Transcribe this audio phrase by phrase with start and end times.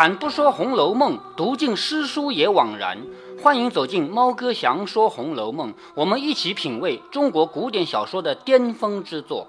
[0.00, 2.96] 开坛不说《红楼梦》，读尽诗书也枉然。
[3.42, 9.48] 欢迎走进猫哥祥说《红楼梦》，我们一起品味中国古典小说的巅峰之作。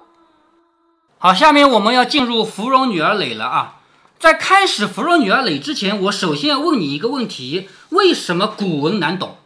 [1.20, 3.80] 好，下面我们要进入《芙蓉女儿诔》了啊！
[4.20, 9.38] 在开始《芙蓉女儿诔》之前，我首先要问你一个问题：为什么古文难懂？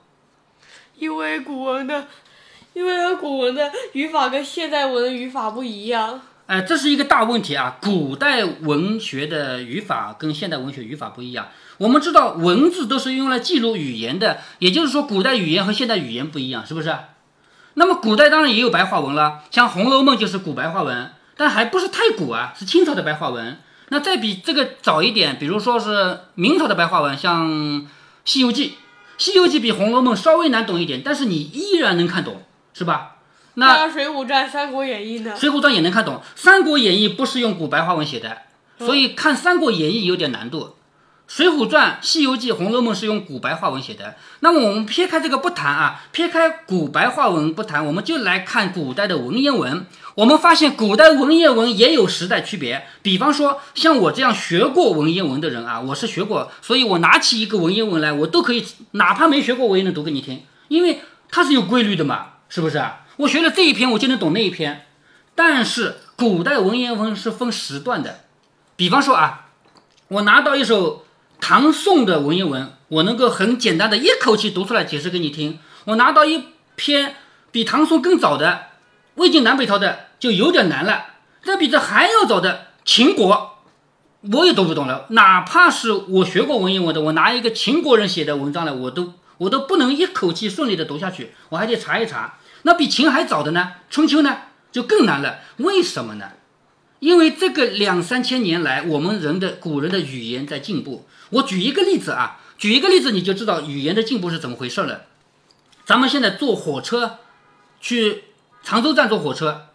[0.98, 2.08] 因为古文的，
[2.74, 6.22] 因为古文的语法跟现代文的语法不一样。
[6.48, 7.78] 哎，这是一个大问题啊！
[7.82, 11.48] 古代文学的语法跟现代文学语法不一样。
[11.80, 16.96] 我们知道，文字都是用来记录语言的，也就是说，古代语言和现代语言不一样，是不是？
[17.74, 23.58] 那么，古代当然也有白话文了，像《红楼梦》就是古白话文，但还不是太古啊，是清朝的白话文。
[23.90, 27.50] 那再比这个早一点，比如说是明朝的白话文，像
[28.24, 28.68] 《西游记》，
[29.18, 32.44] 《西游记》比《红楼梦》稍微难懂一点，但是你依然能看懂，
[32.76, 33.15] 是吧？
[33.56, 35.34] 那《水浒传》《三国演义》呢？
[35.40, 38.38] 《水浒传》也能看懂，《三国演义》不是用古白话文写的，
[38.80, 40.64] 所以看《三国演义》有点难度。
[41.28, 44.16] 《水浒传》《西游记》《红楼梦》是用古白话文写的。
[44.42, 49.88] 那么我们撇开这个不谈啊，撇开古白话文不谈，我们就来看古代的文言文。
[50.14, 52.86] 我们发现古代文言文也有时代区别。
[53.02, 61.00] 比方说，像我这样学过文言文的人啊，我是学过，所以我拿起一个文言文来，我都可以，哪怕没学过，我也能读给你听，因为
[61.32, 63.00] 它是有规律的嘛，是不是啊？
[63.18, 64.86] 我学了这一篇，我就能懂那一篇。
[65.36, 68.22] 但是古代文言文是分时段的，
[68.76, 69.48] 比方说啊，
[70.08, 71.06] 我拿到一首
[71.42, 75.60] 唐宋的文言文，我能够很简单的一口气读出来解释给你听。
[75.86, 76.46] 我拿到一
[76.76, 77.16] 篇
[77.52, 78.68] 比唐宋更早的
[79.16, 81.06] 魏晋南北朝的，就有点难了。
[81.44, 83.60] 这比这还要早的秦国，
[84.34, 85.06] 我也读不懂了。
[85.10, 92.40] 哪怕是我学过文言文的，我拿一个秦国人写的文章来，我都我都不能一口气顺利的读下去，我还得查一查。
[92.66, 93.74] 那比秦还早的呢？
[93.92, 94.38] 春秋呢，
[94.72, 95.42] 就更难了。
[95.58, 96.32] 为什么呢？
[97.00, 101.08] 因为这个两三千年来，我们人的古人的语言在进步。
[101.30, 105.04] 我举一个例子啊，举一个例子你就知道语言的进步是怎么回事了。
[105.86, 107.20] 咱们现在坐火车
[107.80, 108.24] 去
[108.64, 109.68] 常州站坐火车，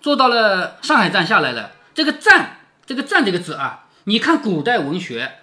[0.00, 1.72] 坐到了上海站下来了。
[1.94, 5.38] 这个站，这个站这个字啊，你看古代文学，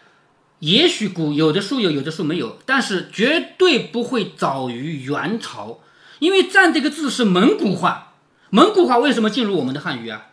[0.60, 5.80] 也许古有的书有，有的书没有，但是绝对不会早于元朝。
[6.24, 8.14] 因为“战”这个字是蒙古话，
[8.50, 10.28] 蒙古话为什么进入我们的汉语啊？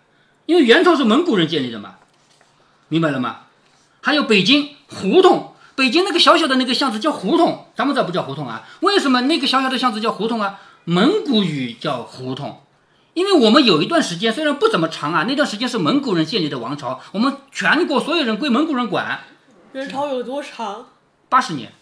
[0.46, 1.96] 因为元朝是蒙古人建立的嘛，
[2.86, 3.40] 明白了吗？
[4.00, 8.62] 还有北京胡同，北京那个小小的那个巷子叫胡同，咱们这不叫胡同啊？
[8.82, 10.60] 为什么那个小小的巷子叫胡同啊？
[10.84, 12.60] 蒙古语叫胡同，
[13.14, 19.24] 因为我们有一段时间虽然不怎么长啊，那段时间是蒙古人建立的王朝，我们全国所有人归蒙古人管。
[19.72, 20.86] 元朝有多长？
[21.28, 21.72] 八十年，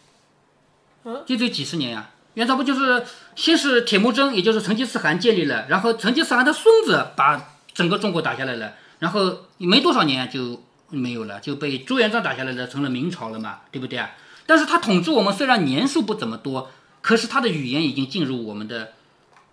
[1.05, 2.09] 嗯，就这几十年呀。
[2.39, 3.05] 元朝不就是
[3.35, 14.13] 先是铁木真，也就是成吉思汗建立了，然后成吉思汗的孙子把整个中国打下来了，然后没多少年就没有了，就被朱元璋打下来了，成了明朝了嘛，对不对啊？
[14.47, 18.93] 但是他统治我们虽然年数不怎么多，可是他的语言已经进入我们的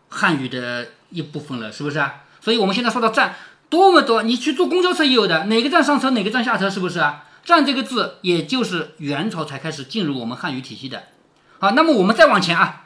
[0.10, 2.22] 汉语的一部分了，是不是啊？
[2.40, 3.34] 所以我们现在说到站
[3.68, 7.26] 多么多，你去坐公交车也有的，哪个站上车哪个站下车，是不是啊？
[7.44, 11.02] 站这个字也就是元朝才开始进入我们汉语体系的。
[11.66, 12.84] 好，那么我们再往前啊，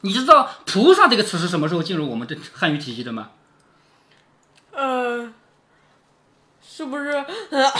[0.00, 3.30] 你知道“菩萨”这个词是什么时候进入我们的汉语体系的吗？
[4.72, 5.32] 呃，
[6.60, 7.72] 是不是呃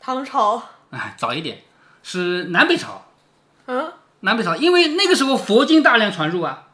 [0.00, 0.62] 唐朝？
[0.90, 1.62] 哎，早一点，
[2.02, 3.06] 是南北朝。
[3.64, 3.90] 嗯，
[4.20, 6.64] 南北朝，因为那个时候佛经大量传入啊，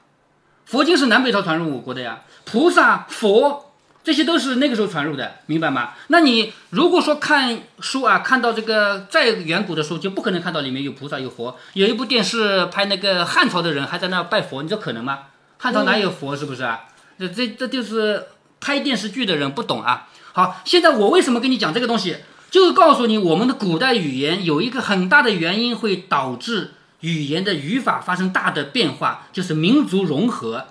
[0.64, 3.65] 佛经是南北朝传入我国的呀，菩萨、佛。
[4.06, 5.94] 这些都是那个时候传入的，明白吗？
[6.06, 11.58] 那你如果说看书啊，看到这个再远古的书，就不可能看到里面有菩萨有佛。
[11.72, 15.22] 有一部电视拍那个汉朝的人还在那拜佛，你说可能吗？
[15.58, 16.36] 汉朝哪有佛？
[16.36, 16.84] 是不是啊？
[17.18, 18.26] 这这这就是
[18.60, 20.06] 拍电视剧的人不懂啊。
[20.32, 22.18] 好，现在我为什么跟你讲这个东西，
[22.48, 30.66] 就是告诉你我们的古代语言有一个很大的原因会导致语言的语法发生大的变化，就是民族融合。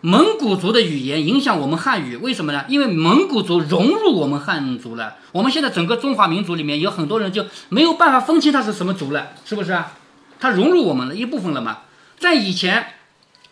[0.00, 2.64] 蒙古族的语言影响我们汉语，为什么呢？
[2.68, 5.16] 因为蒙古族融入我们汉族了。
[5.32, 9.94] 我们现在整个中华民族里面有很多人就没有办法分清他是什么族了，是不是啊？
[10.38, 11.78] 他融入我们的一部分了嘛？
[12.16, 12.92] 在以前，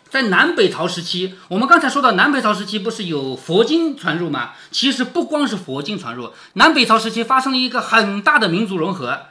[0.09, 4.51] 在南北朝时期，我们刚才说到南北朝时期不是有佛经传入吗？
[4.71, 9.23] 其实不光是佛经传入，南北朝时期发生了一个很大的民族融合。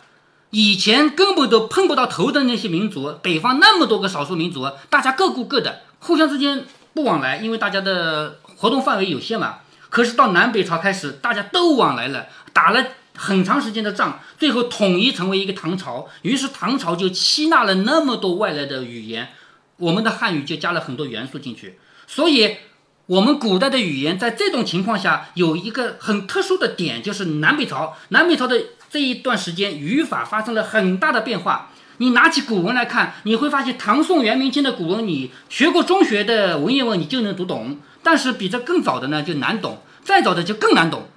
[0.50, 6.66] 以前根本都碰不到头的那些民族，北方那么多个少数民族，大家各顾各的，互相之间。
[6.96, 9.58] 不往来，因为大家的活动范围有限嘛。
[9.90, 12.82] 可是到南北朝开始，大家都往来了，打了
[13.14, 16.08] 很长时间的仗，最后统一成为一个唐朝。
[16.22, 19.28] 于是唐朝就吸纳了那么多外来的语言，
[19.76, 21.78] 我们的汉语就加了很多元素进去。
[22.06, 22.56] 所以
[23.04, 27.94] 我们古代的语言在这种情况下有一个很特殊的点，就是南北朝。
[28.08, 28.58] 南北朝的
[28.88, 31.70] 这一段时间，语法发生了很大的变化。
[31.98, 37.78] 你拿起古文来看，你会发现唐宋元明清的古文，你学过中学的文言文，你就能读懂。
[38.02, 41.08] 但是比这更早的呢，就难懂；再早的就更难懂。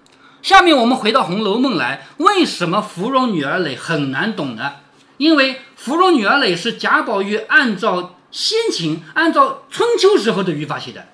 [0.42, 4.74] 下面我们回到《红楼梦》来，为什么芙蓉女儿诔很难懂呢？
[5.18, 11.06] 因为芙蓉女儿诔是贾宝玉按照先秦、按照春秋时候的语法写的，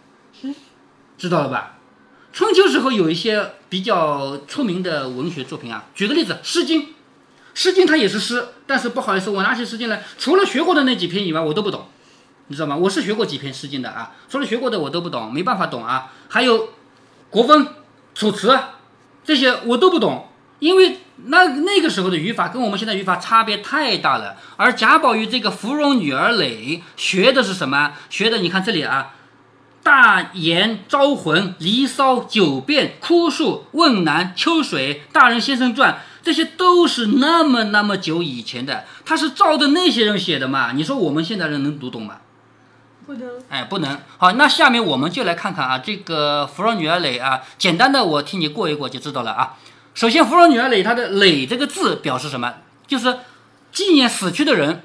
[1.18, 1.78] 知道了吧？
[2.32, 6.82] 春秋时候有一些比较出名的文学作品啊，举个例子，《诗经》。
[7.56, 11.88] 《诗经》它也是诗，但是不好意思，我拿起《诗经》来，除了学过的那几篇以外，我都不懂，
[12.48, 12.76] 你知道吗？
[12.76, 16.12] 我是学过几篇《诗经》的啊，除了学过的我都不懂，没办法懂啊。
[16.28, 16.70] 还有
[17.30, 17.68] 国风、
[18.14, 18.60] 楚辞
[19.24, 20.28] 这些我都不懂，
[20.60, 24.36] 因为那那个时候的语法跟我们现在语法差别太大了。
[24.58, 27.94] 而贾宝玉这个芙蓉女儿诔学的是什么？
[28.10, 29.14] 学的你看这里啊，
[29.82, 36.00] 大言招魂、离骚、九变、枯树、问南、秋水、大人先生传。
[36.26, 40.72] 这些都是那么那么久以前的，他是照着那些人写的嘛？
[40.72, 42.18] 你说我们现在人能读懂吗？
[43.06, 43.30] 不能。
[43.48, 44.00] 哎，不能。
[44.18, 49.54] 好，那下面我们就来看看啊，这个芙蓉女儿诔啊，简单的我替你过一过就知道了啊。
[49.94, 52.56] 首先，芙蓉女儿诔它的诔这个字表示什么？
[52.88, 53.20] 就是
[53.72, 54.82] 纪念死去的人。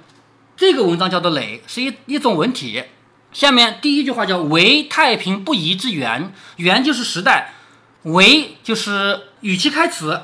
[0.58, 2.84] 这个文章叫做诔，是一一种文体。
[3.32, 7.54] 下面第一句话叫唯太平不移之源，源就是时代，
[8.02, 10.20] 唯就是语气开词。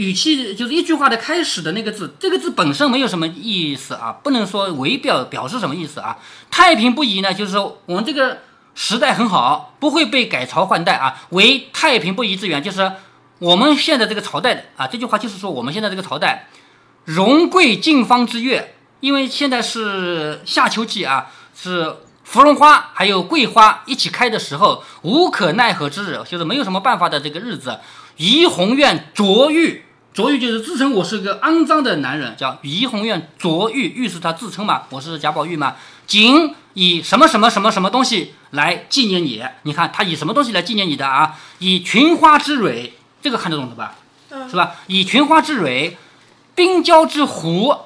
[0.00, 6.16] 语气就是一句话的开始的那个字，这个字本身没有什么意思啊，不能说为表表示什么意思啊。
[6.50, 8.38] 太平不移呢，就是说我们这个
[8.74, 11.22] 时代很好，不会被改朝换代啊。
[11.30, 12.90] 为太平不移之源，就是
[13.40, 14.86] 我们现在这个朝代的啊。
[14.86, 16.48] 这句话就是说我们现在这个朝代，
[17.04, 21.94] 荣贵尽芳之月，因为现在是夏秋季啊，是
[22.24, 27.78] 芙蓉花还有桂花一起开的时候，无可奈何之日，就是没有什么办法的这个日子。
[28.16, 29.82] 怡红院卓玉，
[30.12, 35.76] 卓玉就是自称我是个肮脏的男人，叫怡红院卓玉，玉是他自称嘛，我是贾宝玉嘛。
[36.06, 39.40] 仅以什么什么什么什么东西来纪念你？
[39.62, 41.38] 你看他以什么东西来纪念你的啊？
[41.60, 43.94] 以群花之蕊，这个看得懂的吧？
[44.50, 44.72] 是吧？
[44.88, 45.96] 以群花之蕊，
[46.56, 47.76] 冰胶之壶。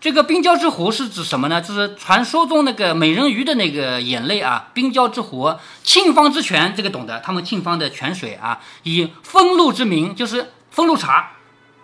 [0.00, 1.60] 这个冰胶之壶是指什么呢？
[1.60, 5.54] 就是传说中那个美人鱼的那个眼泪啊，冰胶之壶，
[5.84, 11.32] 沁芳之泉，这个懂得，他们沁芳的泉水啊，以风露之名，就是风露茶，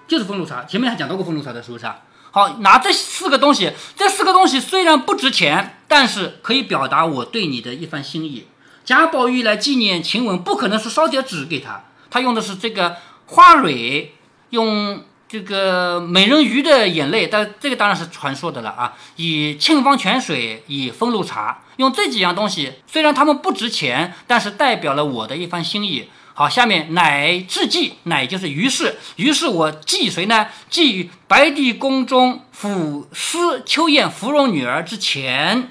[0.07, 0.65] 就是风露茶。
[0.65, 1.99] 前面还讲到过风露茶的，是不是啊？
[2.31, 8.47] 好，拿这四个东西，这四个东西虽然不值钱，但是可以表达我对你的一番心意。
[8.85, 14.15] 贾宝玉来纪念晴雯，不可能是烧点纸给他，他用的是这个花蕊，
[14.51, 15.03] 用。
[15.29, 18.95] 这个美人鱼的眼泪，但这个当然是传说的了啊！
[19.17, 26.09] 以沁芳泉水，以风露茶，用这几样东西，虽然它们不值钱，但是代表了我的一番心意。
[26.39, 30.49] 好，下面乃至祭，乃就是于是，于是我祭谁呢？
[30.69, 35.71] 祭于白帝宫中抚司秋燕芙蓉女儿之前。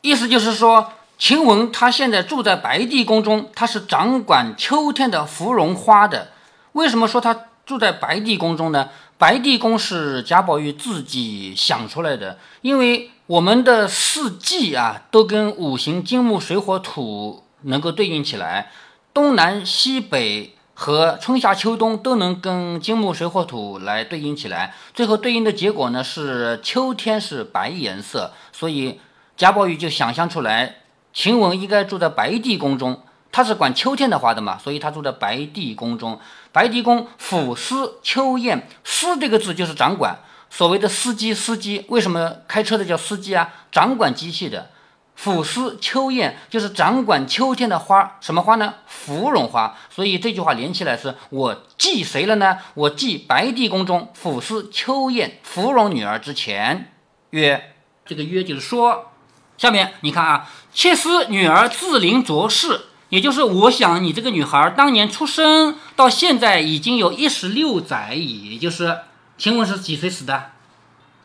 [0.00, 6.32] 意思就是说，晴雯她现在住在白帝宫中，她是掌管秋天的芙蓉花的。
[6.72, 7.42] 为什么说她？
[7.64, 18.70] 住在白帝宫中呢，白帝宫是贾宝玉自己想出来的，因为我们的四季啊都跟五行金木水火土能够对应起来，
[19.16, 29.00] 东南西北和春夏秋冬都能跟金木水火土来对应起来，最后对应的结果呢是秋天是白颜色，所以
[29.34, 30.82] 贾宝玉就想象出来，
[31.14, 33.00] 晴雯应该住在白帝宫中。
[33.32, 36.20] 他是管秋天的花的嘛，所以他住在白帝宫中。
[36.52, 40.18] 白帝宫抚司秋燕，司这个字就是掌管。
[40.50, 43.48] 所谓的司机，司机为什么开车的叫司机啊？
[43.72, 44.72] 掌管机器的。
[45.18, 48.74] 抚司秋燕就是掌管秋天的花，什么花呢？
[48.86, 49.76] 芙蓉花。
[49.90, 52.58] 所以这句话连起来是我祭谁了呢？
[52.74, 56.92] 我祭白帝宫中抚司秋燕芙蓉女儿之前，
[57.30, 59.10] 曰这个曰就是说，
[59.56, 62.82] 下面你看啊，妾思女儿自临卓氏。
[63.08, 68.54] 也就是我想，你这个女孩当年出生到现在已经有一十六载矣。
[68.54, 68.98] 也就是，
[69.38, 70.50] 请问是几岁死的？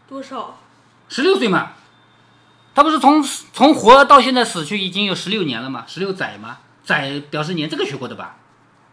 [0.08, 0.60] 多少？
[1.10, 1.72] 十六岁嘛。
[2.74, 3.22] 他不是从
[3.54, 5.86] 从活到现在死去已经有十六年了吗？
[5.88, 6.60] 十六载吗？
[6.84, 8.38] 载表示年，这个学过的吧？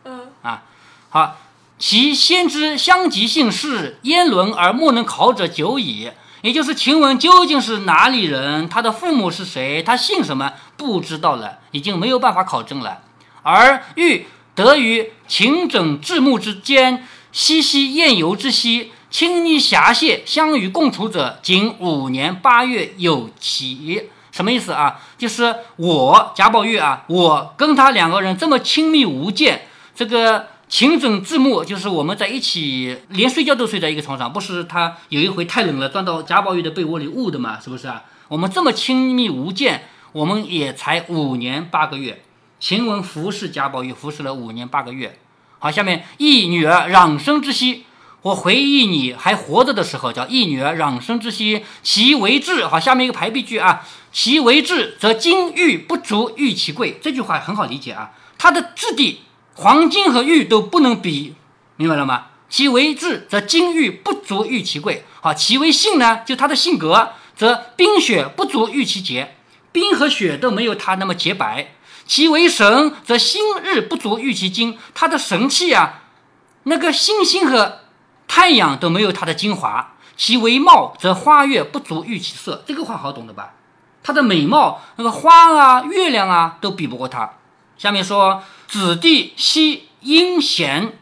[0.05, 0.29] 嗯。
[0.43, 0.63] 啊，
[1.11, 1.37] 好。
[1.79, 6.11] 其先知相及姓氏，焉伦而莫能考者久矣。
[6.43, 8.69] 也就是晴雯究竟是哪里人？
[8.69, 9.81] 他的父母是谁？
[9.85, 10.55] 他姓什么？
[10.77, 13.03] 不知道了，已经没有办法考证了。
[13.45, 24.11] 而欲得于秦整至木之间，嬉嬉宴游之夕，亲昵侠谢，相与共处者，仅五年八月有期。
[24.31, 25.01] 什么意思啊？
[25.17, 29.63] 就是我贾宝玉啊，我跟他两个人这么亲密无间，
[29.95, 34.31] 这个情准字幕，就是我们在一起，连睡觉都睡在一个床上。
[34.31, 37.59] 不是他有一回太冷了，钻到贾宝玉的被窝里捂的嘛？
[37.59, 38.05] 是不是啊？
[38.29, 42.23] 我们这么亲密无间，我们也才五年八个月。
[42.61, 45.19] 晴雯服侍贾宝玉服侍了五年八个月。
[45.59, 47.87] 好，下面忆女儿攘生之息。
[48.23, 52.67] 我回忆你还活着的时候，叫一女儿攘生之息，其为质。
[52.67, 56.99] 好，下面一个排比句啊，其为质，则金玉不足玉其贵。
[57.01, 59.21] 这句话很好理解啊，它的质地，
[59.55, 61.35] 黄金和玉都不能比，
[61.77, 62.27] 明白了吗？
[62.51, 65.05] 其为质，则金玉不足玉其贵。
[65.21, 69.37] 好，其为性呢，就他的性格，则冰雪不足玉其洁，
[69.71, 71.75] 冰和雪都没有他那么洁白。
[72.05, 76.03] 其为神，则星日不足玉其精，他的神气啊，
[76.65, 77.83] 那个星星和。
[78.29, 82.63] 太阳都没有它的精华，其为貌，则花月不足喻其色。
[82.67, 83.55] 这个话好懂的吧？
[84.05, 87.31] 它的美貌，那个花啊、月亮啊，都比不过它。
[87.77, 90.99] 下面说，子弟悉殷贤，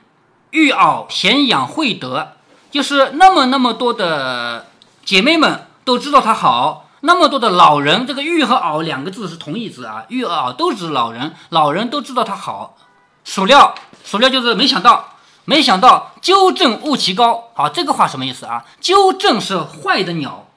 [0.50, 2.32] 育媪贤养惠德，
[2.70, 4.66] 就是那么那么多的
[5.04, 12.76] 姐妹们都知道他好，那么多的老人，这个玉和媪两个字是同义字啊，育媪都指老人，老人都知道他好。
[13.24, 15.15] 孰料，孰料就是没想到。
[15.46, 18.64] 没想到纠正误其高，好，这个话什么意思啊？
[18.80, 20.50] 纠正是坏的鸟，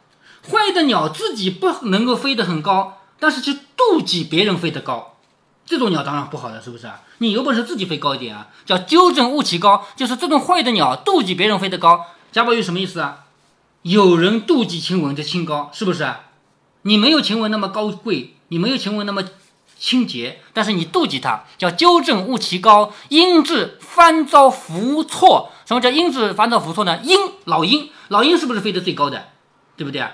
[0.51, 5.17] 坏的鸟自己不能够飞得很高，但是去妒忌别人飞得高，
[5.63, 7.01] 这种鸟当然不好了，是不是啊？
[7.19, 8.47] 你有本事自己飞高一点啊！
[8.65, 12.07] 叫纠正误其高，就是这种坏的鸟妒忌别人飞得高。
[12.31, 13.25] 贾宝玉什么意思啊？
[13.83, 16.11] 有人妒忌晴雯的清高，是不是？
[16.81, 19.23] 你没有晴雯那么高贵，你没有晴雯那么。
[19.79, 25.51] 清洁，但是你妒忌它，叫纠正误其高，因至翻遭浮错。
[25.65, 26.99] 什么叫因至翻遭浮错呢？
[27.03, 29.29] 鹰，老鹰，老鹰是不是飞得最高的，
[29.77, 30.11] 对不对啊？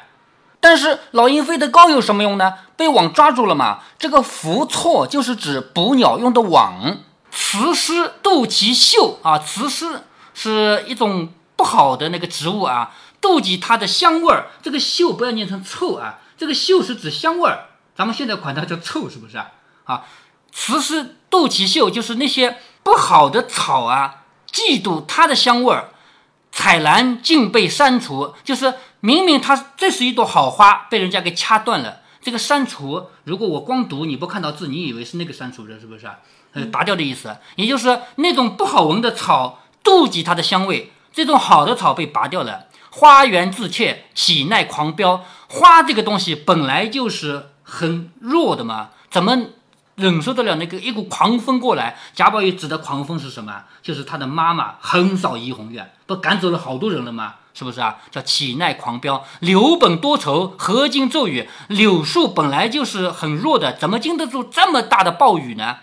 [0.59, 2.53] 但是老鹰飞得高有什么用呢？
[2.77, 3.79] 被网抓住了嘛。
[3.97, 6.97] 这个浮错就是指捕鸟用的网。
[7.31, 10.01] 雌狮妒其秀啊，雌狮
[10.33, 12.91] 是一种不好的那个植物啊，
[13.21, 14.47] 妒忌它的香味儿。
[14.61, 17.69] 这个秀不要念成臭啊，这个秀是指香味儿。
[17.95, 19.51] 咱们现在管它叫臭，是不是啊？
[19.85, 20.05] 啊，
[20.51, 25.91] 雌诗妒其秀，就是那些不好的草啊，嫉妒它的香味儿。
[26.51, 32.01] 彩兰竟被删除，就是明明它这是一朵好花，被人家给掐断了。
[32.21, 36.15] 这个删除，如果我光读你不看到字，你以为是那个删除的，是不是啊？
[36.53, 42.67] 呃，拔掉的意思，也就是那种不好闻的草，妒忌它的香味，这种好的草被拔掉了。
[42.89, 45.23] 花园自怯，岂奈狂飙？
[45.49, 47.51] 花这个东西本来就是。
[47.75, 49.37] 很弱的嘛，怎么
[49.95, 51.97] 忍受得了那个一股狂风过来？
[52.13, 53.63] 贾宝玉指的狂风是什么？
[53.81, 57.35] 就是他的妈妈横扫怡红院，不赶走了好多人了吗？
[57.53, 57.97] 是不是啊？
[58.11, 59.23] 叫岂奈狂飙？
[59.41, 61.49] 柳本多愁，何经骤雨？
[61.67, 65.77] 柳树本来就是很弱的，怎么经得住这么大的暴雨呢？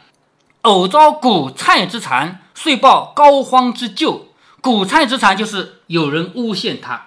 [0.62, 4.28] 偶遭谷菜之残，遂报膏肓之咎。
[4.60, 7.06] 谷菜之残就是有人诬陷他。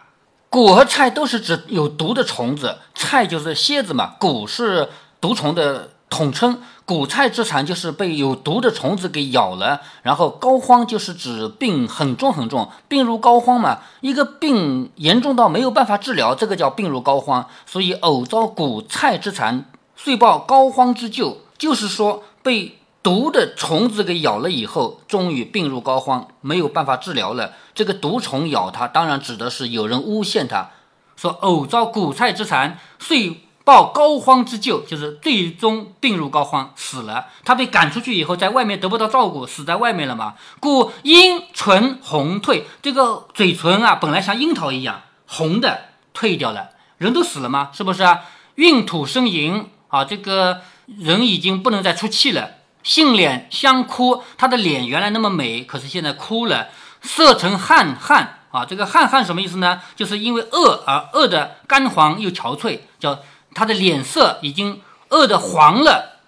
[0.56, 4.16] 蛊和菜都是指有毒的虫子，菜就是蝎子嘛。
[4.18, 4.88] 蛊是
[5.20, 9.82] 毒虫的统称，蛊菜之残就是被有毒的虫子给咬了。
[10.02, 13.80] 然后膏肓就是指病很重很重，病入膏肓嘛。
[14.00, 17.44] 一个病严重到没有办法治疗，这个叫病入膏肓。
[17.66, 19.66] 所以偶遭蛊菜之残，
[19.98, 22.78] 遂报膏肓之咎，就是说被。
[23.06, 27.52] 毒的虫子给咬了以后，终于病入膏肓，没有办法治疗了。
[27.76, 30.72] 这个毒虫咬他，当然指的是有人诬陷他，
[31.16, 37.26] 说偶遭蛊菜之残，遂报膏肓之咎，就是最终病入膏肓死了。
[37.44, 40.36] 他被赶出去以后，在外面得不到照顾，死在外面了嘛。
[40.60, 46.70] 故阴唇红退，这个嘴唇啊，本来像樱桃一样红的，退掉了。
[46.98, 47.72] 人都死了吗？
[47.74, 48.22] 是不是啊？
[48.56, 52.52] 孕吐呻吟啊，这个人已经不能再出气了。
[52.84, 56.68] 杏脸香枯，他的脸原来那么美，可是现在枯了，
[57.06, 58.66] 色成汗汗啊！
[58.66, 59.82] 这个汗汗什么意思呢？
[59.96, 63.20] 就是因为饿而饿的干黄又憔悴，叫
[63.54, 66.20] 他的脸色已经饿的黄了。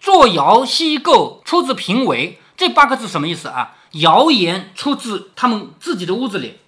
[0.00, 3.74] 坐摇西构，出自评委，这八个字什么意思啊？
[3.92, 6.60] 谣言出自他们自己的屋子里，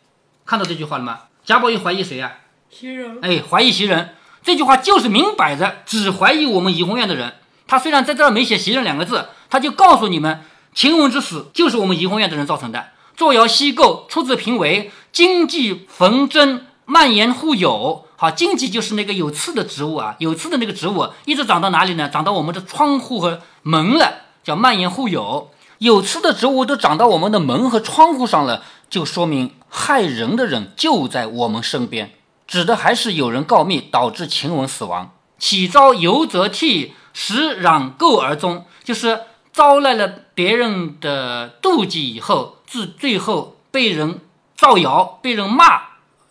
[0.45, 1.21] 看到这句话了吗？
[1.45, 2.33] 贾宝玉怀疑谁呀？
[2.71, 3.19] 袭人。
[3.23, 7.35] 哎，怀疑袭人，这句话就是明摆着只怀疑我们怡红院的人。
[7.67, 10.45] 他虽然在这儿没写袭人两个字，他就告诉你们，
[10.75, 12.89] 晴雯之死就是我们怡红院的人造成的。
[13.17, 18.05] 坐摇西构出自平为，荆棘缝针蔓延互有。
[18.17, 22.09] 好，荆棘就是那个有刺的植物啊，有刺的那个植物一直长到哪里呢？
[22.09, 25.51] 长到我们的窗户和门了，叫蔓延互有。
[25.79, 32.13] 有刺的植物都长到我们的门和窗户上了，就说明害人的人就在我们身边，
[32.47, 35.11] 指的还是有人告密导致晴雯死亡。
[35.39, 39.21] 起遭尤则替，时攘垢而终，就是
[39.53, 44.19] 招来了别人的妒忌以后，至最后被人
[44.57, 45.83] 造谣、被人骂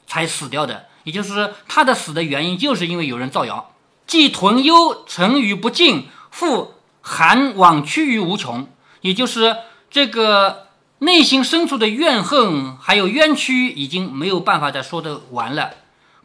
[0.05, 0.87] 才死掉的。
[1.05, 3.71] 也就是他的死的原因，就是因为有人造谣。
[4.05, 8.67] 既屯忧沉于不尽，复含往屈于无穷。
[8.99, 9.55] 也就是
[9.89, 10.67] 这个
[10.99, 15.71] 内心深处的怨恨，还有冤屈，已经没有办法再说得完了。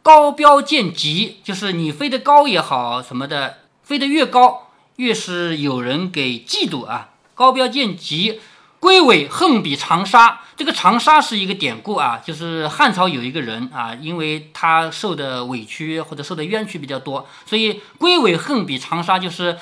[0.03, 7.09] 高标见极，就是你飞得高也好，什么的，飞得越高，越是有人给嫉妒啊。
[7.35, 8.41] 高标见极，
[8.89, 10.41] 归尾恨比长沙。
[10.57, 19.59] 这个长沙是一个典故啊，就是汉朝有一个人啊，因为他受的委屈或者受的冤屈比较多，所以归尾恨比长沙，就是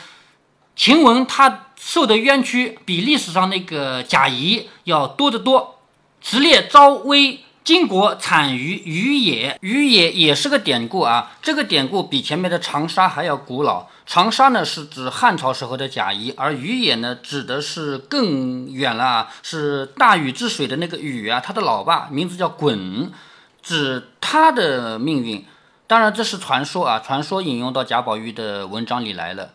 [0.78, 5.82] 晴雯他受的冤屈比历史上那个贾谊要多得多。
[6.22, 7.42] 直列昭威。
[7.68, 11.34] 晋国产于于野，于野也是个典故啊。
[11.42, 13.88] 这个典故比前面的长沙还要古老。
[14.06, 23.10] 长沙呢是指汉朝时候的贾谊，而于野呢指的是更远了，是大禹治水的那个禹啊，他的老爸名字叫鲧，
[23.62, 25.44] 指他的命运。
[25.88, 29.52] 当然这是传说啊，传说引用到贾宝玉的文章里来了。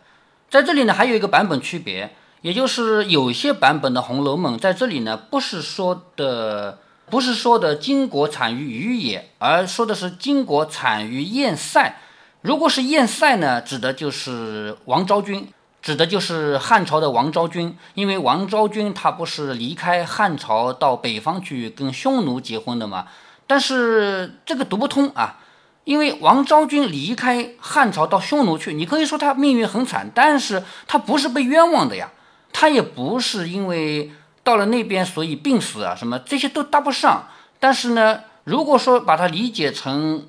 [0.51, 6.77] 在这里呢还有一个版本区别，也就是有些版本的《红楼梦》在这里呢不是说的。
[7.13, 11.99] 不是说的金国产于于野，而说的是金国产于堰塞。
[12.41, 15.47] 如果是堰塞呢，指的就是王昭君，
[15.79, 17.77] 指的就是汉朝的王昭君。
[17.93, 23.05] 因为王昭君她不是离开汉朝到北方去跟匈奴结婚的吗？
[23.45, 25.37] 但是这个读不通啊，
[25.83, 32.09] 因为王昭君离开汉朝到匈奴去，你可以说她命运很惨，但是她不是被冤枉的呀，
[32.51, 34.11] 她也不是因为。
[34.43, 37.27] 到了那边，所以病死啊，什么这些都搭不上。
[37.59, 40.25] 但是呢，如果说把它理解成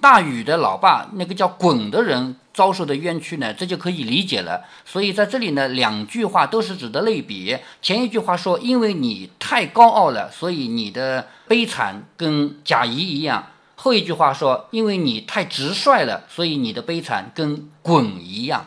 [0.00, 4.62] 大禹的老爸那个叫鲧的人遭受的冤屈呢，这就可以理解了。
[4.84, 7.56] 所以在这里呢，两句话都是指的类比。
[7.80, 13.44] 前一句话说，因为你太高傲了，所以你的悲惨跟贾谊一样；
[13.76, 18.66] 后一句话说，因为你太直率了，所以你的悲惨跟鲧一样。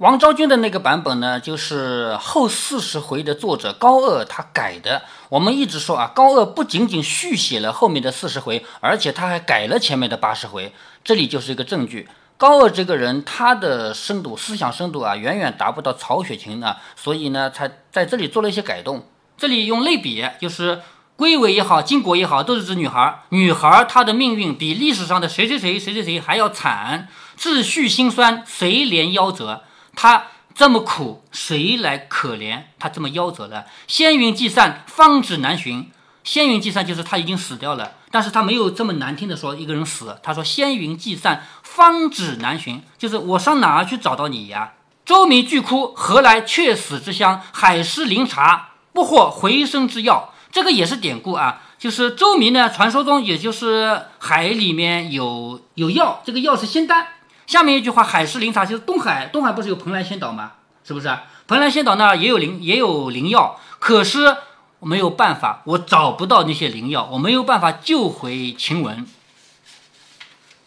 [0.00, 5.02] 王昭君的那个版本呢，就是后四十回的作者高鹗他改的。
[5.28, 10.72] 我们一直说啊，高鹗不仅仅续写了后面的四十回，而且他还改了前面的八十回。
[11.04, 12.08] 这里就是一个证据。
[12.38, 19.06] 高鹗这个人，他的深度、思想深度啊，远远达不到曹雪芹啊，所以呢，才在这里做了一些改动。
[19.36, 20.80] 这里用类比，就是
[21.16, 23.24] 龟尾也好，晋国也好，都是指女孩。
[23.28, 29.64] 女孩她的命运比历史上的谁谁谁、谁谁谁还要惨，自叙心酸，谁怜夭折？
[30.02, 33.66] 他这么苦，谁来可怜他这么夭折了？
[33.86, 35.90] 仙云际散，方止难寻。
[36.24, 40.16] 仙云际散就是他已经死掉了，但是他没有这么难听的说一个人死。
[40.22, 44.72] 他说仙云际散，方止难寻，就是我上哪儿去找到你呀？
[45.04, 47.42] 周民巨哭，何来却死之乡？
[47.52, 50.32] 海市灵茶，不获回生之药。
[50.50, 57.06] 这个也是典故啊，就是周民呢，传说中也就是海里面有有药，这个药是仙丹。
[57.50, 60.52] 下面一句话，海市灵茶就是东海，东海不是有蓬莱仙岛吗？
[60.84, 61.12] 是不是？
[61.48, 64.36] 蓬莱仙岛那也有灵，也有灵药，可是
[64.78, 69.04] 我没有办法，我找不到那些灵药，我没有办法救回晴雯。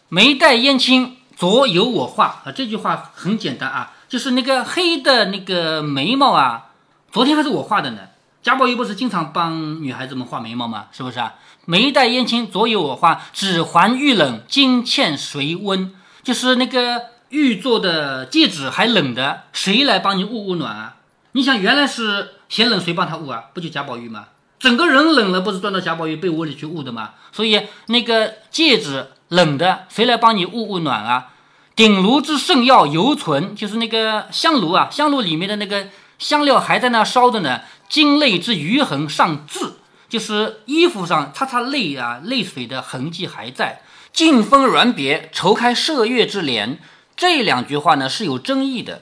[0.09, 2.51] 眉黛烟青，昨有我画啊。
[2.53, 6.65] 这句话很简单啊，就是那个黑的那个眉毛啊，
[7.13, 8.01] 昨天还是我画的呢。
[8.41, 10.87] 贾宝玉不是经常帮女孩子们画眉毛吗？
[10.91, 11.35] 是不是啊？
[11.63, 15.95] 眉黛烟青，昨有我画，指环玉冷，金嵌谁温？
[16.23, 20.95] 就是那个玉做的戒指还冷的，谁来帮你捂捂暖啊？
[21.33, 23.45] 你想原来是嫌冷，谁帮他捂啊？
[23.53, 24.27] 不就贾宝玉吗？
[24.59, 27.11] 整个人冷了，不是钻到贾宝玉被窝里去捂的吗？
[27.31, 31.31] 所以那个戒指冷的，谁来帮你捂捂暖啊？
[31.75, 35.87] 鼎炉之圣药犹存，就是那个香炉啊，香炉里面的那个
[36.19, 37.61] 香料还在那烧着呢。
[37.89, 43.81] 金泪之余痕尚字，就是衣服上擦擦泪啊，泪水的痕迹还在。
[44.13, 46.77] 劲风软别，愁开射月之帘。
[47.15, 49.01] 这两句话呢是有争议的。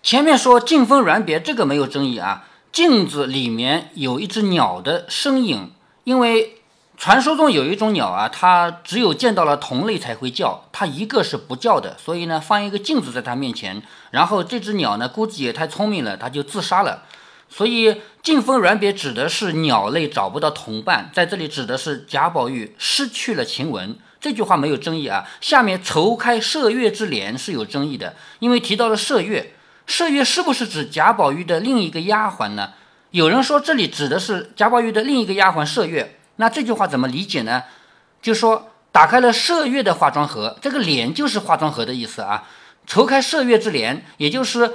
[0.00, 2.44] 前面说劲风软别，这个没有争议啊。
[2.70, 5.72] 镜子里面有一只鸟的身影，
[6.04, 6.62] 因为
[6.96, 11.96] 传说中有一种鸟啊，它只有见到了同类才会叫，它一个是不叫的。
[11.98, 17.02] 所以呢，放一个镜子在它面前，然后这只鸟呢，估计也太聪明了，它就自杀了。
[17.48, 23.96] 所以劲风软别指的是鸟类找不到同伴，在这里指的是贾宝玉失去了晴雯。
[24.24, 29.52] 这句话没有争议啊，下面愁开麝月之帘是有争议的，因为提到了麝月，
[29.86, 32.72] 麝月是不是指贾宝玉的另一个丫鬟呢？
[33.10, 37.64] 有人说这里指的是贾宝玉的另一个丫鬟麝月，那这句话怎么理解呢？
[38.22, 42.48] 就说打开了麝月的化妆盒，这个帘就是化妆盒的意思啊。
[42.86, 44.72] 筹开射月之莲，也就是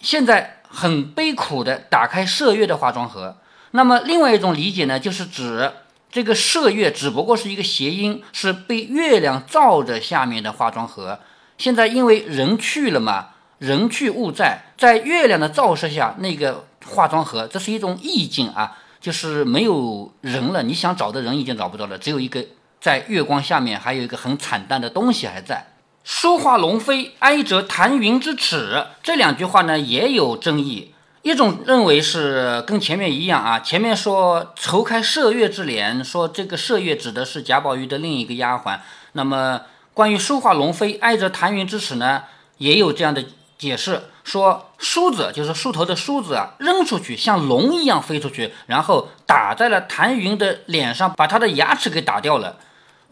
[0.00, 3.36] 现在很悲苦的打开射月的化妆盒。
[3.72, 5.70] 那么另外一种理解呢，就是指
[6.10, 11.20] 这个射月只不过是一个谐音，是被月亮照着下面的化妆盒。
[11.56, 22.44] 现在因为人去了嘛，人去物在，在月亮的照射下，那个化妆盒，这是一种意境啊，就是没有人了，你想找的人已经找不到了，只有一个
[22.80, 25.66] 在月光下面，还有一个很惨淡的东西还在。
[26.02, 30.89] 书画龙飞，哀折弹云之耻，这两句话呢也有争议。
[31.22, 38.78] 一种认为是跟前面一样啊，前面说筹开射月之脸，说这个射月指的是贾宝玉的另一个丫鬟。
[39.12, 39.60] 那么
[39.92, 42.22] 关于书画龙飞，挨着谭云之齿呢，
[42.56, 43.22] 也有这样的
[43.58, 52.56] 解释，说梳子就是梳头的梳子啊，扔出去像龙一样飞出去，然后打在了谭云的脸上，把他的牙齿给打掉了。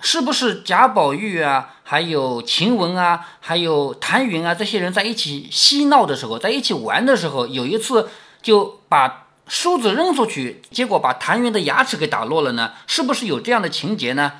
[0.01, 8.09] 是不是贾宝玉啊，还有晴雯啊，还有谭云啊，这些人在一起嬉闹的时候，在一起玩的时候，有一次
[8.41, 12.73] 就把梳子扔出去，结果把谭云的牙齿给打落了呢？
[12.87, 14.33] 是不是有这样的情节呢？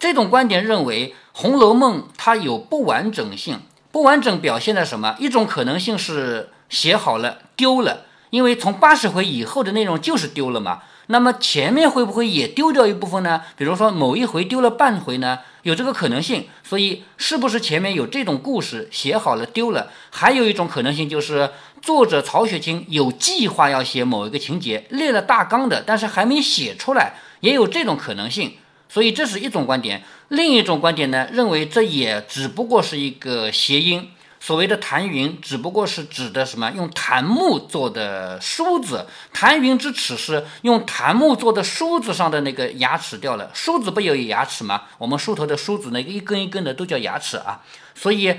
[0.00, 3.60] 这种观点认为，《红楼梦》它有不完整性，
[3.92, 5.14] 不完整表现在什么？
[5.18, 10.82] 一种可能性是写好了丢了，因为从八十回以后的内容就是丢了嘛。
[11.06, 13.42] 那么前面会不会也丢掉一部分呢？
[13.56, 15.40] 比如说某一回丢了半回呢？
[15.62, 16.46] 有这个可能性。
[16.62, 19.90] 所以是不是前面有这种故事写好了丢了？
[20.10, 21.50] 还有一种可能性就是
[21.82, 28.54] 作者曹雪芹有计划要写某一个情节，列了大纲的，但是还没写出来，也有这种可能性。
[28.88, 30.02] 所以这是一种观点。
[30.28, 34.08] 另一种观点呢，认为这也只不过是一个谐音。
[34.44, 36.70] 所谓的檀云，只不过是指的什么？
[36.72, 39.06] 用檀木做的梳子。
[39.32, 43.50] 檀云之齿是用檀木做的梳子上的那个牙齿掉了。
[43.54, 44.82] 梳子不有牙齿吗？
[44.98, 47.62] 我们梳头的梳子那个一根一根的都叫牙齿啊。
[47.94, 48.38] 所以，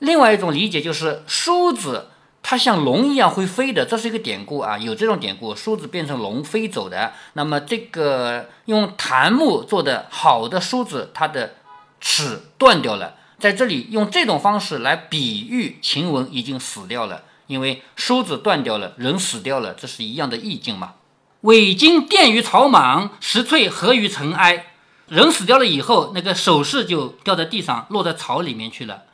[0.00, 2.10] 另外一种理解就是梳子
[2.42, 7.14] 它像龙一样会飞的，这是一个典故啊，有这种典故，梳子变成龙飞走的。
[7.32, 11.54] 那么这个用檀木做的好的梳子，它的
[11.98, 13.14] 齿断掉了。
[13.38, 20.94] 在这里用这种方式来比喻晴雯已经死掉了，因为梳子断掉了，人死掉了，这是一样的意境嘛。
[21.42, 24.72] 尾巾垫于草莽，石翠合于尘埃。
[25.08, 29.04] 人死掉了以后，那个首饰就掉在地上，落在草里面去了。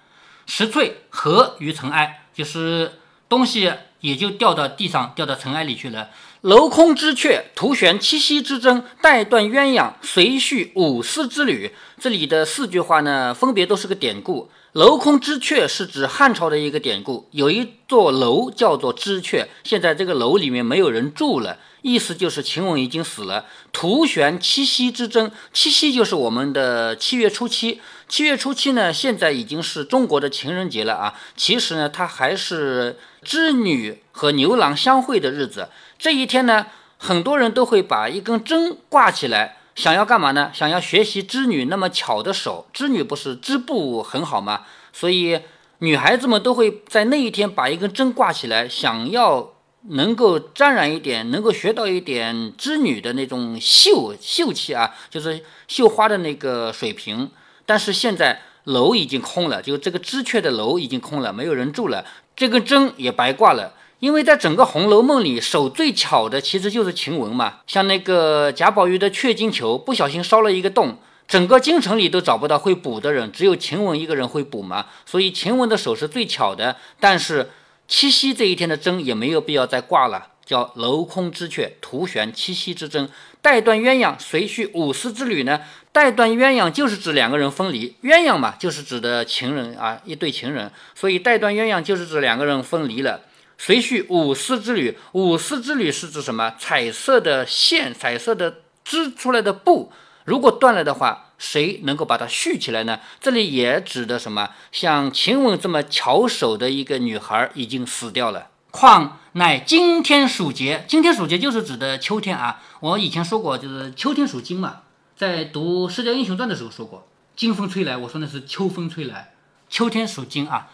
[0.46, 6.08] 石翠合于尘埃，就是东西也就掉到地上，掉到尘埃里去了。
[6.42, 11.70] 镂空之雀，图悬七夕之争，带断鸳鸯，随续五丝之旅。
[12.00, 14.50] 这里的四句话呢，分别都是个典故。
[14.72, 23.46] 镂空之雀是指汉朝的一个典故，有一座楼叫做知雀，现在这个楼里面没有人住了，意思就是晴雯已经死了。
[23.70, 31.14] 图悬七夕之争，七夕就是我们的七月初七，七月初七呢，现在已经是中国的情人节了啊。
[31.36, 35.68] 其实呢，它还是织女和牛郎相会的日子。
[36.02, 36.66] 这一天呢，
[36.98, 40.50] 很多人都会把一根针挂起来，想要干嘛呢？
[40.52, 42.66] 想要学习织女那么巧的手。
[42.72, 44.62] 织女不是织布很好吗？
[44.92, 45.38] 所以
[45.78, 49.52] 女孩子们都会在那一天把一根针挂起来，想要
[49.90, 57.30] 能够沾染一点，能够学到一点织女的那种绣绣气啊，就是绣花的那个水平。
[57.64, 63.74] 但是现在楼已经空了，就这个知阙的楼已经空了，没有人住了，这根针也白挂了。
[64.02, 67.60] 因为在整个《红楼梦》里，手最巧的其实就是晴雯嘛。
[67.68, 74.86] 像那个贾宝玉的雀金球，不小心烧了一个洞，整个京城里都找不到会补的人，只有晴雯一个人会补嘛。
[75.06, 76.74] 所以晴雯的手是最巧的。
[76.98, 77.50] 但是
[77.86, 83.08] 七夕这一天的针也没有必要再挂了，叫镂空之雀，图悬七夕之针，
[83.40, 85.60] 带断鸳鸯，随续五丝之旅呢？
[85.92, 90.72] 带断鸳鸯就是指两个人分离，鸳鸯嘛就是指的情人啊，一对情人。
[90.96, 93.20] 所以带断鸳鸯就是指两个人分离了。
[93.64, 96.52] 随续五丝之旅，五丝之旅是指什么？
[96.58, 99.92] 彩色的线，彩色的织出来的布，
[100.24, 102.98] 如果断了的话，谁能够把它续起来呢？
[103.20, 104.50] 这里也指的什么？
[104.72, 108.48] 像晴雯这么巧手的一个女孩已经死掉了。
[108.72, 112.60] 况乃今天属节，今天属节就是指的秋天啊。
[112.80, 114.80] 我以前说过，就是秋天属金嘛，
[115.16, 119.34] 在读《射雕英雄传》的时候说过，金风吹来，我说那是秋风吹来，
[119.68, 120.68] 秋天属金啊。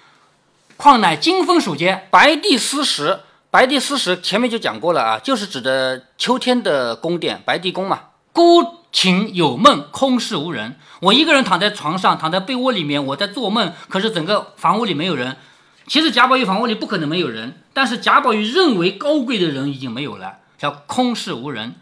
[0.78, 3.18] 况乃金风属节，白帝司时。
[3.50, 7.98] 白帝司时前面就讲过了啊，就是指的秋天的宫殿，白帝宫嘛。
[8.32, 10.76] 孤寝有梦，空室无人。
[11.00, 13.72] 我一个人躺在床上，躺在被窝里面，我在做梦。
[13.88, 15.36] 可是整个房屋里没有人。
[15.88, 21.74] 其实贾宝玉房屋里不可能没有人，但是贾宝玉认为高贵的人已经没有了，叫空室无人。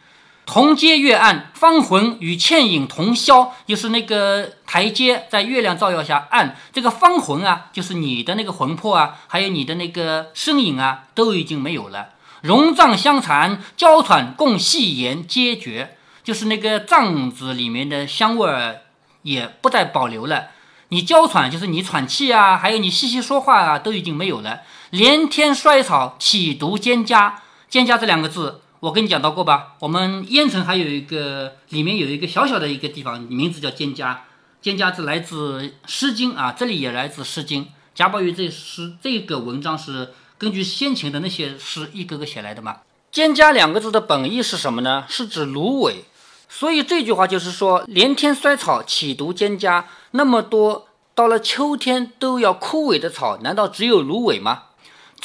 [0.46, 6.56] 同阶月暗，芳魂与倩影同消，就是那个台阶在月亮照耀下暗。
[6.72, 12.10] 这个芳魂啊，就是你的那个魂魄啊，还有你的那个身影啊，都已经没有了。
[12.42, 18.82] 融藏相残，娇喘共细言皆绝，就是那个藏子里面的香味儿
[19.22, 20.50] 也不再保留了。
[20.90, 24.60] 你娇喘，就是你喘气啊，还有你细细说话啊，都已经没有了。
[24.90, 27.32] 连天衰草，岂独蒹葭？
[27.68, 28.62] 蒹葭这两个字。
[28.86, 29.74] 我跟你讲到过吧？
[29.80, 34.18] 我们烟城还有一个，里面有一个小小的一个地方，名字叫蒹葭。
[34.62, 37.64] 蒹葭是来自《诗经》啊，这里也来自《诗经》。
[37.96, 42.76] 贾宝玉这诗这个文章是根据先秦的那些诗一个个写来的嘛。
[43.12, 45.04] 蒹葭两个字的本意是什么呢？
[45.08, 46.04] 是指芦苇。
[46.48, 49.82] 所以这句话就是说，连天衰草，岂独蒹葭？
[50.12, 54.65] 那么多到了秋天都要枯萎的草，难道只有芦苇吗？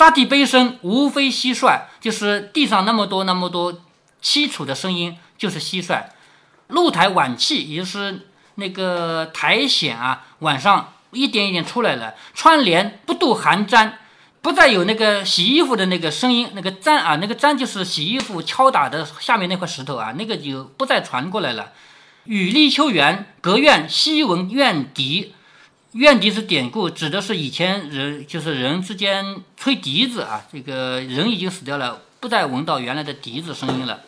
[0.02, 3.84] 扎地悲声，无非蟋蟀，就是地上那么多那么多
[4.20, 6.06] 凄楚的声音，就是蟋蟀。
[6.70, 12.16] 露台晚气，也就是那个苔藓啊，晚上一点一点出来了。
[12.34, 13.92] 窗帘不度寒毡，
[14.42, 21.74] 不再有那个洗衣服的那个声音，那个毡啊，那个毡就是洗衣服敲打的下面那块石头啊，那个就不再传过来了。
[22.24, 25.36] 雨立秋园，隔院西闻怨笛。
[25.94, 30.46] 怨笛是典故，指的是以前人就是人之间吹笛子啊。
[30.50, 34.00] 这个人已经死掉了，不再闻到原来的笛子声音了。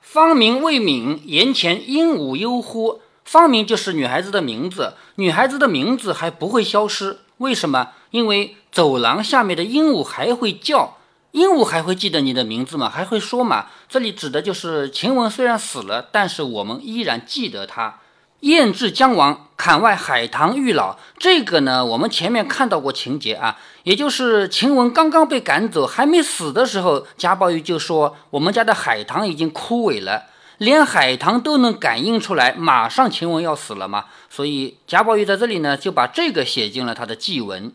[0.00, 3.00] 芳名未泯，檐前鹦鹉悠呼。
[3.24, 7.20] 芳名就是女孩子的名字，女孩子的名字还不会消失。
[7.36, 7.90] 为什么？
[8.10, 10.96] 因为走廊下面的鹦鹉还会叫，
[11.30, 12.90] 鹦鹉还会记得你的名字吗？
[12.90, 13.66] 还会说嘛？
[13.88, 18.00] 这里指的就是晴雯虽然死了，但是我们依然记得她。
[18.40, 20.96] 燕至将亡，槛外海棠欲老。
[21.18, 30.24] 这个呢，我们前面看到过情节啊，也就是晴雯刚刚被赶走，还没死的时候，贾宝玉就说：“我们家的海棠已经枯萎了，
[30.56, 37.72] 连海棠都能感应出来，马上晴雯要死了嘛。”所以贾宝玉在这里呢，就把这个写进了他的祭文。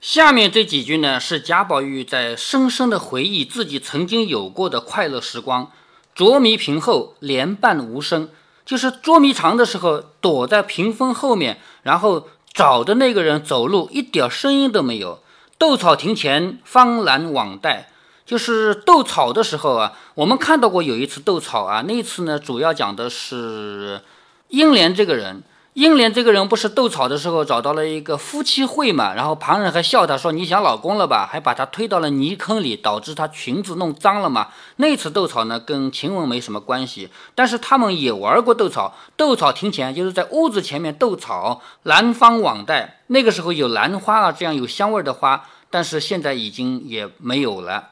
[0.00, 5.70] 下面这几句呢，是贾宝玉在深深的回忆自己曾经有过的快乐时光。
[6.14, 8.28] 着迷屏后，莲瓣无声。
[8.68, 15.20] 就是捉迷藏的时候，躲在屏风后面，然后找的那个人走路一点声音都没有。
[15.56, 17.88] 斗草庭前，芳兰网带，
[18.26, 24.02] 就是斗草的时候啊，我们看到过有一次斗草啊，那次呢，主要讲的是
[24.48, 25.42] 英莲这个人。
[25.74, 34.48] 英莲这个人不是斗草的时候找到了一个夫妻会嘛，然后旁人还笑他说你想老公了吧，还把他推到了泥坑里，导致他裙子弄脏了嘛。
[34.76, 38.96] 那次斗草呢跟晴雯没什么关系，但是他们也玩过斗草。
[39.16, 47.90] 斗草庭前就是在屋子前面斗草，兰芳网带，那个时候有兰花啊这样有香味的花，但是现在已经也没有了。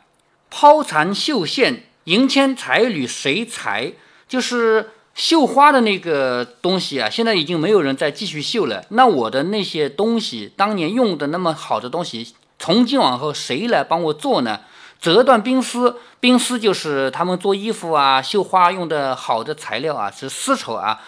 [0.50, 3.92] 抛残绣线，银铅彩缕谁裁？
[4.26, 4.90] 就是。
[5.16, 8.84] 绣花的那个东西啊，现在已经没有人再继续绣了。
[8.90, 14.60] 那我的那些东西，当年用的那么好的东西，从今往后谁来帮我做呢？
[15.00, 21.00] 折断冰丝，冰丝就是他们做衣服啊、绣花用的好的材料啊，是丝绸啊。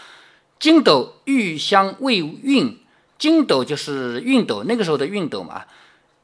[0.59, 2.77] 金斗玉香未熨，
[3.19, 5.65] 金斗就是熨斗，那个时候的熨斗嘛，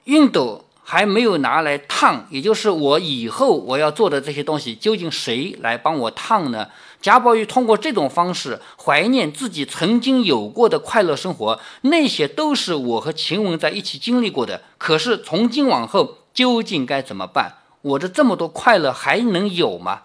[0.06, 6.68] 熨斗还没有拿来烫，也就是我以后我要做的这些东西，究竟谁来帮我烫呢？
[7.04, 14.62] 贾宝玉通过这种方式怀念自己曾经有过的快乐生活，那些都是我和晴雯在一起经历过的。
[14.78, 17.56] 可是从今往后究竟该怎么办？
[17.82, 20.00] 我的这么多快乐还能有吗？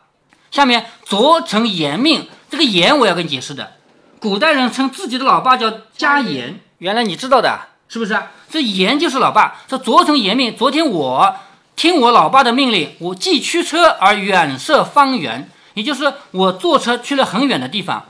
[0.51, 3.75] 下面着成严命，这个严我要跟你解释的。
[4.19, 8.21] 古代人称自己的老爸叫家严，原来你知道的，是不是？
[8.49, 9.61] 这严就是老爸。
[9.69, 11.35] 这着成严命，昨天我
[11.77, 15.49] 听我老爸的命令，我既驱车而远涉方圆。
[15.79, 18.03] 也就是我坐车去了很远的地方，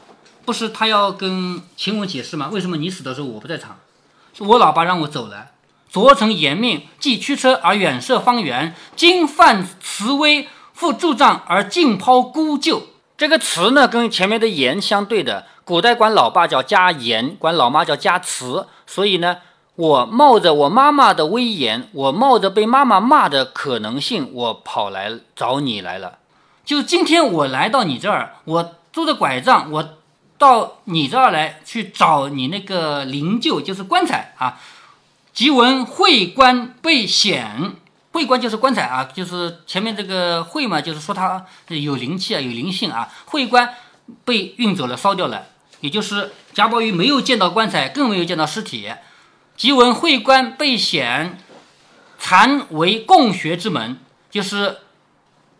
[0.44, 2.50] 不是他要跟晴雯解释吗？
[2.52, 3.78] 为什么你死的时候我不在场？
[4.36, 5.52] 是我老爸让我走了。
[5.92, 8.74] 着成严命，既驱车而远涉方圆。
[8.96, 12.88] 今犯慈威，复助障而尽抛孤旧。
[13.16, 15.46] 这个慈呢，跟前面的严相对的。
[15.64, 18.66] 古代管老爸叫家严，管老妈叫家慈。
[18.88, 19.38] 所以呢，
[19.76, 26.18] 我冒着我妈妈的威严，我冒着被妈妈骂的可能性，我跑来找你来了。
[26.70, 29.98] 就今天我来到你这儿，我拄着拐杖，我
[30.38, 34.62] 到你这儿来去找你那个灵柩，就是棺材啊。
[35.34, 37.74] 即闻会棺被显，
[38.12, 43.10] 会棺就是棺材啊，就是前面这个会嘛，就是说它有灵气啊，有灵性啊。
[43.26, 43.74] 会棺
[44.24, 45.46] 被运走了，烧掉了，
[45.80, 48.94] 也就是贾宝玉没有见到棺材，更没有见到尸体。
[49.58, 51.40] 即闻会棺被显，
[52.20, 53.98] 残为共学之门，
[54.30, 54.82] 就是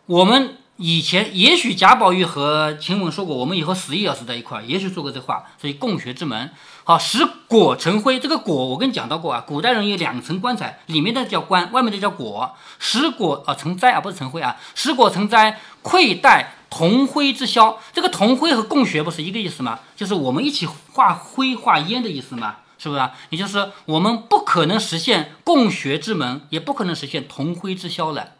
[0.06, 0.58] 我们。
[0.82, 6.50] 以前也许贾宝玉和晴雯说过，我们以后死也要死在一块儿，也许说过这话，所以共学之门。
[6.84, 12.56] 好，使果成灰，这个果我跟你讲到过啊，古代人有两层棺材，里面的叫棺，外面的叫果。
[12.78, 17.78] 使果啊成灾啊，不是成灰啊，使果成灾，愧待同灰之消。
[17.92, 19.80] 这个同灰和共学不是一个意思吗？
[19.94, 22.56] 就是我们一起化灰化烟的意思吗？
[22.78, 23.12] 是不是啊？
[23.28, 28.30] 也就是我们不可能实现共学之门，也不可能实现同灰之消了。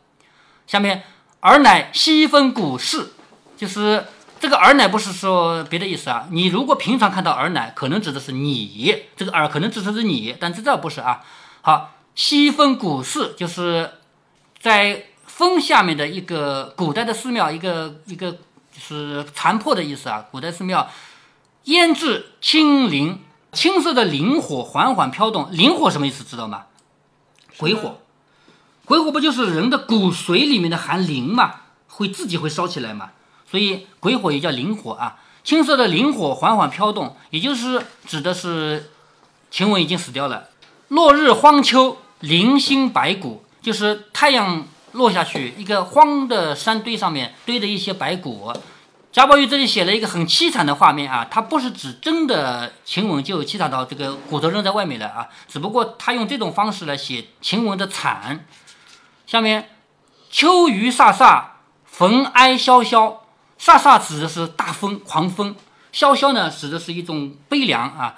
[0.67, 1.03] 下面。
[1.41, 3.13] 尔乃西风古事，
[3.57, 4.07] 就是
[4.39, 6.29] 这个尔乃不是说别的意思啊。
[6.31, 11.23] 你如果平常看到尔乃，可能指的是你，这个尔可能指的是你，但这这不是啊。
[11.63, 13.91] 好，西风古寺就是
[14.61, 20.27] 在风下面的一个古代的寺庙，一个一个就是残破的意思啊。
[20.31, 20.89] 古代寺庙，
[21.65, 23.23] 烟至青灵，
[23.53, 25.49] 青色的灵火缓缓飘动。
[25.51, 26.23] 灵火什么意思？
[26.23, 26.67] 知道吗？
[27.57, 27.99] 鬼火。
[28.91, 31.55] 鬼火不就是人的骨髓里面的含灵嘛，
[31.87, 33.11] 会自己会烧起来嘛，
[33.49, 35.21] 所以鬼火也叫灵火啊。
[35.45, 38.91] 青色的灵火缓缓飘动，也就是指的是
[39.49, 40.49] 晴雯已经死掉了。
[40.89, 48.53] 落日荒丘，零星白骨，就是太阳落下去，一个荒的山堆上面堆着一些白骨。
[49.13, 58.45] 贾宝玉这里写了一个很凄惨的画面啊，他不是指真的晴雯就凄惨到这个骨头扔在外面了啊，只不过他用这种方式来写晴雯的惨。
[59.31, 59.71] 下面，
[60.29, 61.45] 秋雨飒飒，
[61.85, 63.23] 风哀萧萧。
[63.61, 65.55] 飒飒指的是大风、狂风；
[65.93, 68.17] 萧萧呢，指的是一种悲凉啊。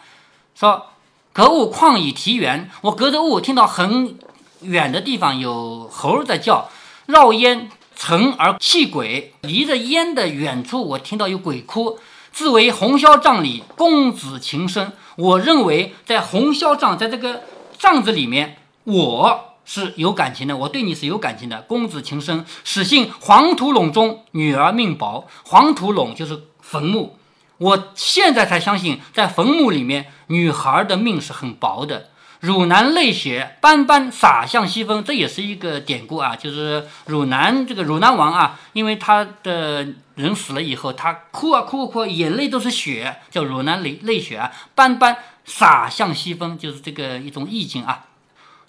[0.54, 0.86] 说
[1.34, 4.16] 隔雾旷以啼猿，我隔着雾听到很
[4.62, 6.70] 远的地方有猴在叫，
[7.04, 9.34] 绕烟沉而泣鬼。
[9.42, 11.98] 离着烟的远处，我听到有鬼哭。
[12.32, 17.42] 自为红绡帐里公子情深，我认为在红绡帐，在这个
[17.78, 19.51] 帐子里面，我。
[19.64, 21.62] 是有感情的，我对你是有感情的。
[21.62, 25.26] 公子情深，始信黄土陇中女儿命薄。
[25.44, 27.16] 黄土陇就是坟墓，
[27.58, 32.08] 我现在才相信，在坟墓里面，女孩的命是很薄的。
[32.40, 48.06] 汝南泪血斑斑洒向西风，这也是一个典故啊，就是汝南这个汝南王啊，因为他的人死了以后，他哭啊哭啊哭，眼泪都是血，叫汝南泪泪血啊，斑斑洒向西风，就是这个一种意境啊。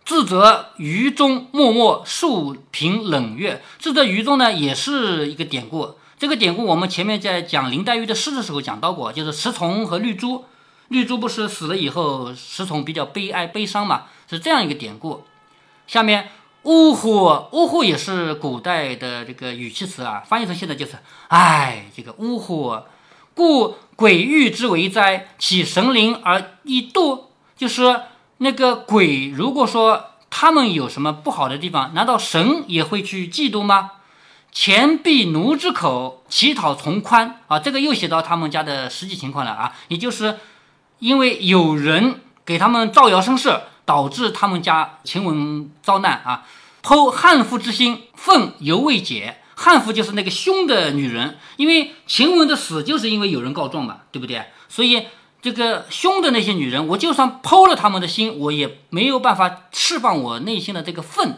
[0.05, 3.63] 自责于中默默数凭冷月。
[3.79, 5.95] 自责于中呢，也是一个典故。
[6.19, 10.45] 这个典故我们前面在讲林黛玉的诗的时候讲到过，就是石崇和绿珠。
[10.89, 15.23] 绿珠不是死了以后，石崇比较悲哀悲伤嘛，是这样一个典故。
[15.87, 16.29] 下面
[16.63, 20.97] 呜呼，呜呼也是古代的这个语气词啊，翻译成现在就是
[21.29, 22.77] 哎，这个呜呼，
[23.33, 25.29] 故鬼欲之为哉？
[25.39, 27.29] 岂神灵而易度？
[27.55, 28.01] 就是。
[28.37, 33.91] 那个鬼，如果说他们有什么不好的地方，难道神也会去嫉妒吗？
[34.51, 40.39] 钱闭奴之口，乞讨从宽啊，这个又写到他们家的实际情况了啊，也就是
[40.99, 46.45] 因为有人给他们造谣生事，导致他们家晴雯遭难啊。
[46.83, 49.37] 剖汉妇之心，愤犹未解。
[49.55, 54.43] 汉妇就是那个凶的女人，因为晴雯的死就是因为有人告状嘛，对不对？
[54.67, 55.07] 所以。
[55.43, 61.37] 这个凶的那些女人，我就算剖了他们的心，我也没有办法释放我内心的这个愤。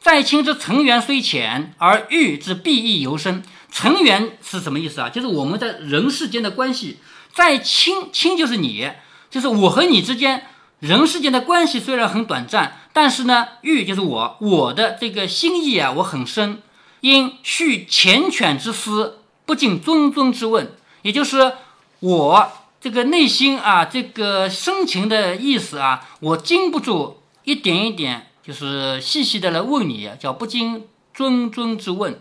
[0.00, 3.42] 在清之尘缘虽浅，而欲之必亦犹深。
[3.70, 5.10] 尘缘是什么意思啊？
[5.10, 6.96] 就是我们在人世间的关系，
[7.34, 8.90] 再亲亲就是你，
[9.30, 10.46] 就是我和你之间
[10.80, 16.62] 人世间的关系虽然很短暂，但是呢，欲就是我，我的这个心意啊，我很深。
[17.02, 21.52] 因续缱绻之思，不尽谆谆之问，也就是
[22.00, 22.52] 我。
[22.82, 32.18] 这个内心啊，这个深情的意思啊，我禁不住一点一点，就是细细的来问你，叫不禁谆谆之问。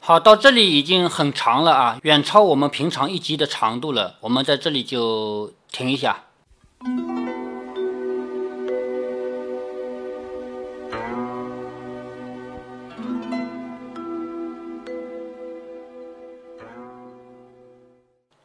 [0.00, 6.24] 好，到这里已经很长了啊，远超我们平常一集的长度了，我们在这里就停一下。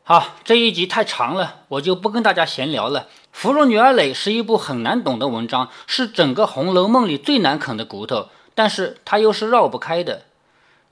[0.09, 3.01] 好，这一集太长了，我就不跟大家闲聊了。
[3.33, 10.21] 《芙蓉女儿诔》是一部很难懂的文章，是整个《红楼梦》里最难啃的骨头，但是它又是绕不开的，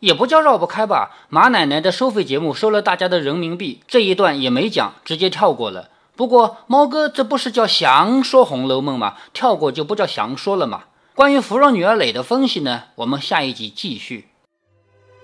[0.01, 1.15] 也不叫绕不开吧。
[1.29, 5.87] 马奶奶的收费节目收了大家的人民币，这一段也没讲，直接跳过了。
[6.17, 9.15] 不过猫哥这不是叫详说《红楼梦》吗？
[9.31, 10.83] 跳过就不叫详说了嘛。
[11.13, 14.27] 关于《芙蓉女儿诔》的分析呢，我们下一集继续。